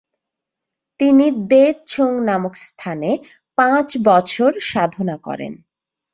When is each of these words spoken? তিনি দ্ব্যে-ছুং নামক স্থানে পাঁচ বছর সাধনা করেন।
তিনি 0.99 1.25
দ্ব্যে-ছুং 1.41 2.11
নামক 2.25 2.53
স্থানে 2.67 3.11
পাঁচ 3.57 3.87
বছর 4.05 4.51
সাধনা 4.61 5.15
করেন। 5.17 5.53